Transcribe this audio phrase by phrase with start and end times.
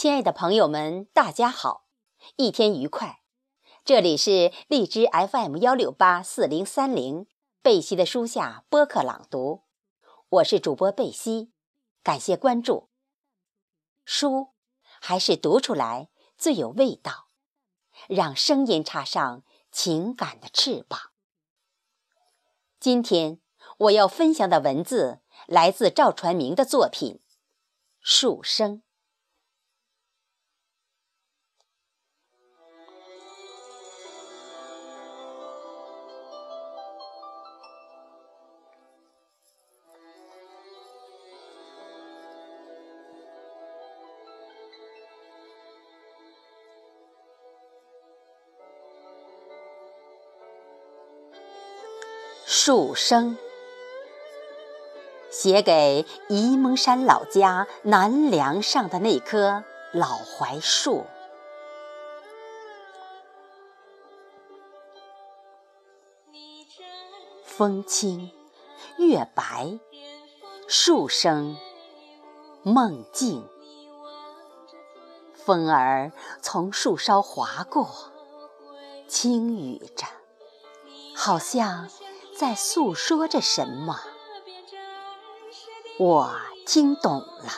[0.00, 1.84] 亲爱的朋友们，大家好，
[2.36, 3.20] 一天愉快！
[3.84, 7.26] 这里是荔枝 FM 幺六八四零三零
[7.60, 9.64] 贝西的书下播客朗读，
[10.30, 11.52] 我是主播贝西，
[12.02, 12.88] 感谢关注。
[14.06, 14.54] 书
[15.02, 16.08] 还是读出来
[16.38, 17.28] 最有味道，
[18.08, 21.10] 让声音插上情感的翅膀。
[22.78, 23.38] 今天
[23.76, 27.16] 我要分享的文字来自赵传明的作品
[28.00, 28.78] 《树声》。
[52.52, 53.38] 树声，
[55.30, 61.06] 写给沂蒙山老家南梁上的那棵老槐树。
[67.44, 68.32] 风轻，
[68.98, 69.78] 月白，
[70.66, 71.56] 树声
[72.64, 73.48] 梦境。
[75.36, 76.10] 风儿
[76.42, 77.88] 从树梢划过，
[79.06, 80.04] 轻语着，
[81.14, 81.88] 好像。
[82.40, 84.00] 在诉说着什么？
[85.98, 87.52] 我听懂了，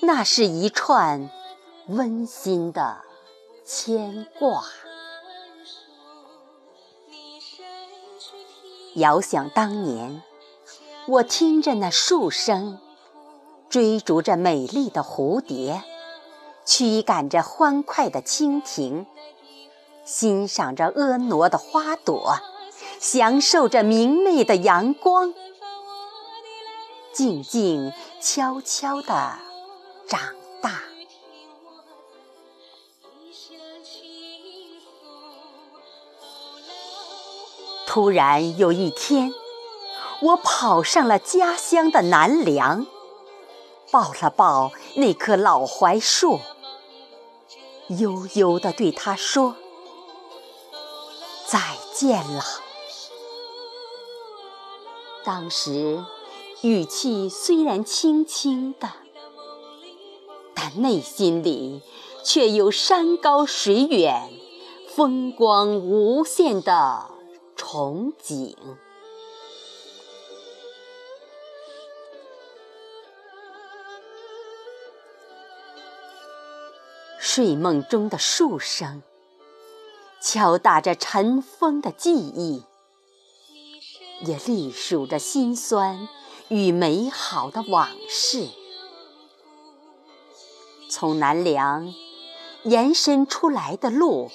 [0.00, 1.30] 那是一串
[1.86, 2.98] 温馨的
[3.64, 4.64] 牵挂。
[8.96, 10.22] 遥想当年，
[11.08, 12.78] 我听着那树声，
[13.70, 15.82] 追逐着美丽的蝴蝶，
[16.66, 19.06] 驱赶着欢快的蜻蜓，
[20.04, 22.36] 欣赏着婀娜的花朵。
[23.02, 25.34] 享受着明媚的阳光，
[27.12, 29.40] 静静悄悄地
[30.06, 30.20] 长
[30.60, 30.84] 大。
[37.84, 39.34] 突然有一天，
[40.20, 42.86] 我跑上了家乡的南梁，
[43.90, 46.38] 抱了抱那棵老槐树，
[47.88, 49.56] 悠悠地对它说
[51.48, 51.58] ：“再
[51.92, 52.44] 见了。”
[55.24, 56.04] 当时
[56.62, 58.90] 语气虽然轻轻的，
[60.52, 61.80] 但内心里
[62.24, 64.28] 却有山高水远、
[64.88, 67.06] 风光无限的
[67.56, 68.56] 憧憬。
[77.18, 79.02] 睡梦中的树声，
[80.20, 82.64] 敲打着尘封的记忆。
[84.22, 86.08] 也隶属着辛酸
[86.48, 88.48] 与美好的往事。
[90.88, 91.94] 从南梁
[92.64, 94.30] 延伸出来的路，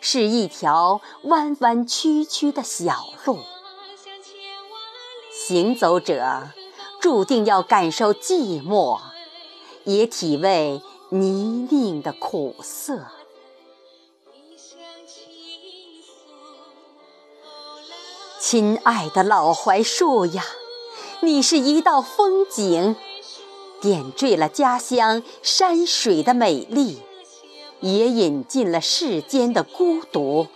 [0.00, 3.38] 是一条弯弯曲曲的小路。
[5.32, 6.50] 行走者
[7.00, 9.00] 注定要感受寂寞，
[9.84, 13.06] 也体味泥泞的苦涩。
[18.40, 20.44] 亲爱的老槐树呀，
[21.20, 22.94] 你是一道风景，
[23.80, 27.02] 点缀了家乡山水的美丽，
[27.80, 30.46] 也引进了世间的孤独。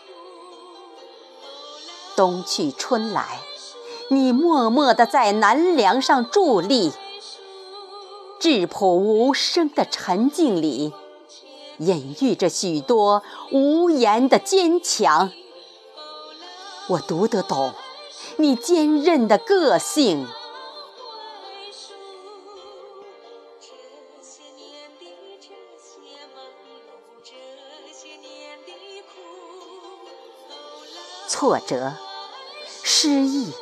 [2.15, 3.41] 冬去春来，
[4.09, 6.93] 你默默地在南梁上伫立，
[8.39, 10.93] 质朴无声的沉静里，
[11.79, 15.33] 隐喻着许多无言的坚强。
[16.93, 17.73] 我读得懂
[18.37, 20.29] 你坚韧的个性。
[31.27, 31.95] 挫折、
[32.83, 33.53] 失意、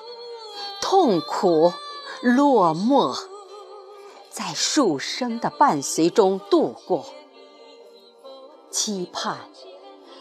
[0.81, 1.73] 痛苦、
[2.21, 3.17] 落寞，
[4.29, 7.07] 在树声的伴随中度过，
[8.71, 9.49] 期盼。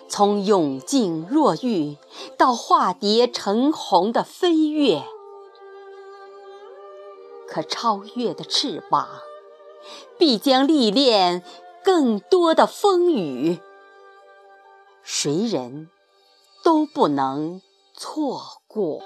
[0.09, 1.97] 从永静若玉
[2.35, 5.03] 到化蝶成虹的飞跃，
[7.47, 9.07] 可超越的翅膀
[10.17, 11.43] 必将历练
[11.83, 13.61] 更多的风雨，
[15.03, 15.89] 谁人
[16.63, 17.61] 都不能
[17.93, 19.03] 错过。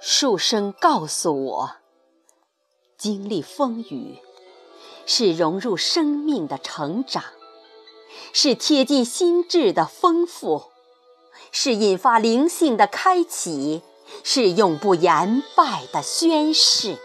[0.00, 1.70] 树声告诉我，
[2.96, 4.22] 经历风雨。
[5.06, 7.24] 是融入生命的成长，
[8.32, 10.70] 是贴近心智的丰富，
[11.50, 13.82] 是引发灵性的开启，
[14.22, 16.98] 是永不言败的宣誓。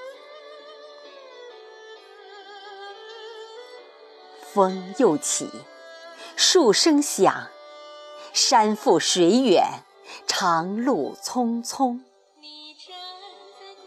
[4.53, 5.49] 风又起，
[6.35, 7.49] 树声响，
[8.31, 9.83] 山复水远，
[10.25, 11.99] 长路匆匆。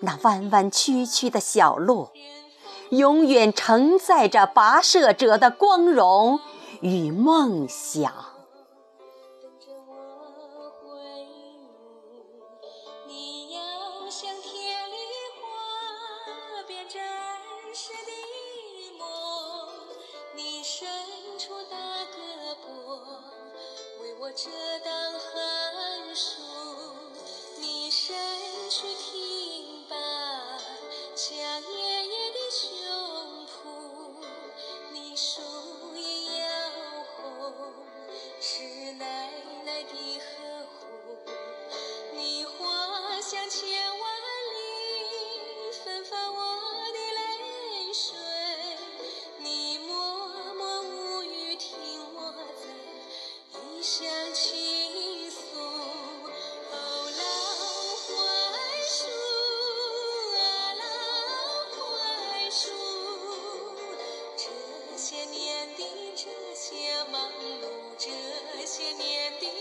[0.01, 2.11] 那弯弯曲曲的小路，
[2.90, 6.40] 永远承载着跋涉者的光荣
[6.81, 8.38] 与梦想。
[65.08, 65.84] 些年的
[66.14, 67.31] 这些忙
[67.62, 68.10] 碌这
[68.66, 69.57] 些年的